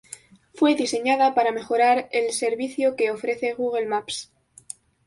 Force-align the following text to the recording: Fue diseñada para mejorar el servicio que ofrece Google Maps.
Fue 0.55 0.73
diseñada 0.73 1.35
para 1.35 1.51
mejorar 1.51 2.09
el 2.11 2.31
servicio 2.33 2.95
que 2.95 3.11
ofrece 3.11 3.53
Google 3.53 3.85
Maps. 3.85 4.31